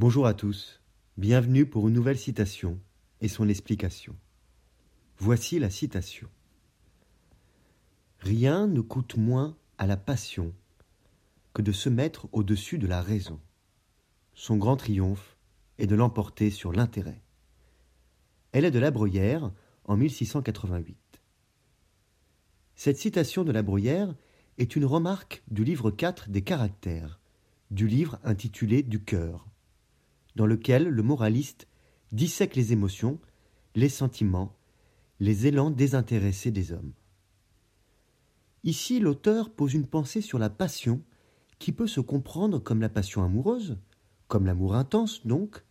Bonjour 0.00 0.28
à 0.28 0.34
tous, 0.34 0.80
bienvenue 1.16 1.66
pour 1.66 1.88
une 1.88 1.94
nouvelle 1.94 2.20
citation 2.20 2.78
et 3.20 3.26
son 3.26 3.48
explication. 3.48 4.14
Voici 5.18 5.58
la 5.58 5.70
citation. 5.70 6.28
Rien 8.20 8.68
ne 8.68 8.80
coûte 8.80 9.16
moins 9.16 9.56
à 9.76 9.88
la 9.88 9.96
passion 9.96 10.54
que 11.52 11.62
de 11.62 11.72
se 11.72 11.88
mettre 11.88 12.28
au-dessus 12.30 12.78
de 12.78 12.86
la 12.86 13.02
raison. 13.02 13.40
Son 14.34 14.56
grand 14.56 14.76
triomphe 14.76 15.36
est 15.78 15.88
de 15.88 15.96
l'emporter 15.96 16.50
sur 16.50 16.70
l'intérêt. 16.72 17.20
Elle 18.52 18.66
est 18.66 18.70
de 18.70 18.78
La 18.78 18.92
Bruyère 18.92 19.50
en 19.84 19.96
1688. 19.96 20.96
Cette 22.76 22.98
citation 22.98 23.42
de 23.42 23.50
La 23.50 23.62
Bruyère 23.64 24.14
est 24.58 24.76
une 24.76 24.84
remarque 24.84 25.42
du 25.50 25.64
livre 25.64 25.90
4 25.90 26.30
des 26.30 26.42
caractères, 26.42 27.18
du 27.72 27.88
livre 27.88 28.20
intitulé 28.22 28.84
Du 28.84 29.02
cœur, 29.02 29.47
dans 30.38 30.46
lequel 30.46 30.84
le 30.84 31.02
moraliste 31.02 31.66
dissèque 32.12 32.54
les 32.54 32.72
émotions, 32.72 33.18
les 33.74 33.88
sentiments, 33.88 34.56
les 35.18 35.48
élans 35.48 35.72
désintéressés 35.72 36.52
des 36.52 36.70
hommes. 36.70 36.92
Ici, 38.62 39.00
l'auteur 39.00 39.50
pose 39.50 39.74
une 39.74 39.88
pensée 39.88 40.20
sur 40.20 40.38
la 40.38 40.48
passion 40.48 41.02
qui 41.58 41.72
peut 41.72 41.88
se 41.88 41.98
comprendre 42.00 42.60
comme 42.60 42.80
la 42.80 42.88
passion 42.88 43.24
amoureuse, 43.24 43.78
comme 44.28 44.46
l'amour 44.46 44.76
intense 44.76 45.26
donc, 45.26 45.64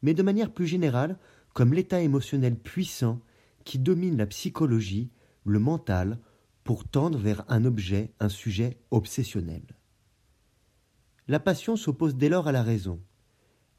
mais 0.00 0.14
de 0.14 0.22
manière 0.22 0.54
plus 0.54 0.66
générale 0.66 1.18
comme 1.52 1.74
l'état 1.74 2.00
émotionnel 2.00 2.56
puissant 2.56 3.20
qui 3.64 3.78
domine 3.78 4.16
la 4.16 4.26
psychologie, 4.26 5.10
le 5.44 5.58
mental, 5.58 6.18
pour 6.64 6.88
tendre 6.88 7.18
vers 7.18 7.44
un 7.48 7.66
objet, 7.66 8.14
un 8.20 8.30
sujet 8.30 8.78
obsessionnel. 8.90 9.64
La 11.26 11.40
passion 11.40 11.76
s'oppose 11.76 12.16
dès 12.16 12.30
lors 12.30 12.48
à 12.48 12.52
la 12.52 12.62
raison. 12.62 13.02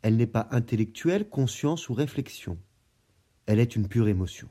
Elle 0.01 0.15
n'est 0.15 0.27
pas 0.27 0.47
intellectuelle, 0.51 1.29
conscience 1.29 1.89
ou 1.89 1.93
réflexion. 1.93 2.57
Elle 3.45 3.59
est 3.59 3.75
une 3.75 3.87
pure 3.87 4.07
émotion. 4.07 4.49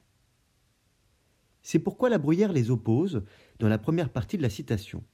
C'est 1.63 1.79
pourquoi 1.79 2.09
la 2.09 2.19
Bruyère 2.19 2.53
les 2.53 2.71
oppose 2.71 3.25
dans 3.59 3.69
la 3.69 3.79
première 3.79 4.11
partie 4.11 4.37
de 4.37 4.43
la 4.43 4.51
citation. 4.51 5.05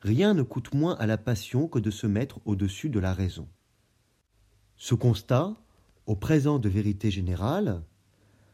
Rien 0.00 0.34
ne 0.34 0.42
coûte 0.42 0.74
moins 0.74 0.94
à 0.96 1.06
la 1.06 1.18
passion 1.18 1.68
que 1.68 1.78
de 1.78 1.90
se 1.90 2.06
mettre 2.06 2.40
au-dessus 2.44 2.90
de 2.90 3.00
la 3.00 3.14
raison. 3.14 3.48
Ce 4.76 4.94
constat, 4.94 5.56
au 6.06 6.14
présent 6.16 6.58
de 6.58 6.68
vérité 6.68 7.10
générale, 7.10 7.82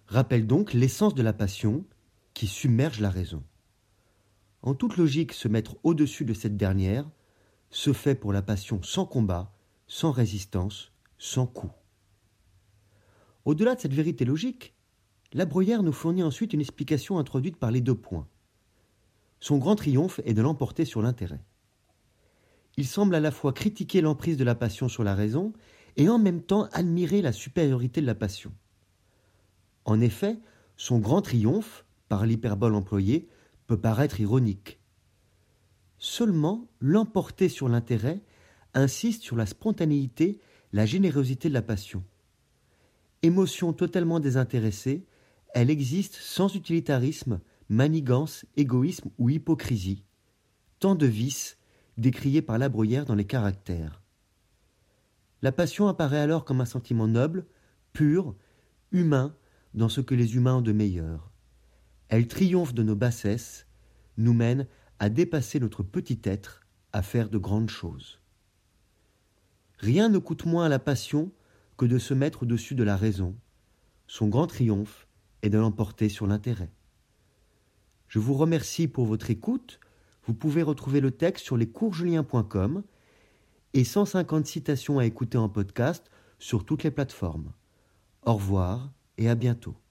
rappelle 0.07 0.47
donc 0.47 0.73
l'essence 0.73 1.15
de 1.15 1.23
la 1.23 1.33
passion 1.33 1.85
qui 2.35 2.47
submerge 2.47 3.01
la 3.01 3.11
raison. 3.11 3.43
En 4.63 4.75
toute 4.75 4.97
logique, 4.97 5.33
se 5.33 5.49
mettre 5.49 5.77
au-dessus 5.83 6.25
de 6.25 6.35
cette 6.35 6.57
dernière 6.57 7.11
se 7.71 7.93
fait 7.93 8.15
pour 8.15 8.33
la 8.33 8.43
passion 8.43 8.83
sans 8.83 9.07
combat, 9.07 9.53
sans 9.87 10.13
résistance, 10.13 10.93
sans 11.23 11.47
coup. 11.47 11.71
Au-delà 13.45 13.77
de 13.77 13.81
cette 13.81 13.95
vérité 13.95 14.25
logique, 14.25 14.75
la 15.33 15.45
Bruyère 15.45 15.85
nous 15.85 15.93
fournit 15.93 16.25
ensuite 16.25 16.53
une 16.53 16.61
explication 16.61 17.17
introduite 17.17 17.59
par 17.59 17.71
les 17.71 17.81
deux 17.81 17.95
points. 17.95 18.27
Son 19.39 19.59
grand 19.59 19.77
triomphe 19.77 20.21
est 20.25 20.35
de 20.35 20.43
l'emporter 20.43 20.85
sur 20.85 21.01
l'intérêt. 21.01 21.41
Il 22.77 22.89
semble 22.89 23.15
à 23.15 23.21
la 23.21 23.31
fois 23.31 23.53
critiquer 23.53 24.01
l'emprise 24.01 24.37
de 24.37 24.43
la 24.43 24.57
passion 24.57 24.89
sur 24.89 25.05
la 25.05 25.15
raison 25.15 25.53
et 25.97 26.09
en 26.09 26.19
même 26.19 26.43
temps 26.43 26.65
admirer 26.73 27.23
la 27.23 27.33
supériorité 27.33 28.01
de 28.01 28.07
la 28.07 28.17
passion. 28.17 28.53
En 29.85 30.01
effet, 30.01 30.41
son 30.77 30.99
grand 30.99 31.23
triomphe, 31.23 31.85
par 32.09 32.27
l'hyperbole 32.27 32.75
employée, 32.75 33.29
peut 33.69 33.81
paraître 33.81 34.19
ironique. 34.19 34.81
Seulement, 35.99 36.67
l'emporter 36.81 37.49
sur 37.49 37.69
l'intérêt 37.69 38.23
insiste 38.75 39.23
sur 39.23 39.37
la 39.37 39.47
spontanéité, 39.47 40.41
la 40.73 40.87
générosité 40.87 41.49
de 41.49 41.55
la 41.55 41.63
passion. 41.63 42.03
Émotion 43.23 43.73
totalement 43.73 44.21
désintéressée, 44.21 45.07
elle 45.55 45.71
existe 45.71 46.15
sans 46.15 46.55
utilitarisme, 46.55 47.41
manigance, 47.69 48.47
égoïsme 48.57 49.11
ou 49.19 49.29
hypocrisie. 49.29 50.05
Tant 50.79 50.95
de 50.95 51.07
vices 51.07 51.59
décriés 51.99 52.43
par 52.43 52.59
la 52.59 52.69
Bruyère 52.69 53.05
dans 53.05 53.15
les 53.15 53.27
caractères. 53.27 54.03
La 55.43 55.53
passion 55.53 55.89
apparaît 55.89 56.21
alors 56.21 56.45
comme 56.45 56.61
un 56.61 56.67
sentiment 56.67 57.07
noble, 57.07 57.45
pur, 57.93 58.35
humain, 58.93 59.37
dans 59.75 59.89
ce 59.89 60.01
que 60.01 60.15
les 60.15 60.37
humains 60.37 60.57
ont 60.57 60.63
de 60.63 60.73
meilleur. 60.73 61.31
Elle 62.09 62.29
triomphe 62.29 62.75
de 62.75 62.83
nos 62.83 62.97
bassesses, 62.97 63.67
nous 64.17 64.35
mène 64.35 64.67
à 64.99 65.09
dépasser 65.11 65.61
notre 65.61 65.83
petit 65.83 66.21
être, 66.25 66.63
à 66.93 67.03
faire 67.03 67.29
de 67.29 67.39
grandes 67.39 67.71
choses. 67.71 68.22
Rien 69.83 70.09
ne 70.09 70.19
coûte 70.19 70.47
moins 70.47 70.67
à 70.67 70.69
la 70.69 70.79
passion 70.79 71.33
que 71.77 71.87
de 71.87 71.99
se 71.99 72.15
mettre 72.15 72.45
au-dessus 72.45 72.77
de 72.77 72.85
la 72.85 72.97
raison. 72.97 73.35
Son 74.07 74.29
grand 74.29 74.47
triomphe 74.47 75.09
est 75.43 75.51
de 75.51 75.59
l'emporter 75.59 76.09
sur 76.09 76.29
l'intérêt. 76.29 76.71
Je 78.07 78.21
vous 78.21 78.35
remercie 78.35 78.87
pour 78.87 79.07
votre 79.07 79.31
écoute. 79.31 79.81
Vous 80.25 80.35
pouvez 80.35 80.63
retrouver 80.63 81.01
le 81.01 81.11
texte 81.11 81.45
sur 81.45 81.57
lescoursjulien.com 81.57 82.85
et 83.75 83.83
150 83.83 84.47
citations 84.47 85.01
à 85.01 85.05
écouter 85.05 85.39
en 85.39 85.49
podcast 85.49 86.09
sur 86.39 86.65
toutes 86.65 86.85
les 86.85 86.93
plateformes. 86.93 87.53
Au 88.25 88.35
revoir 88.35 88.93
et 89.19 89.29
à 89.29 89.35
bientôt. 89.35 89.82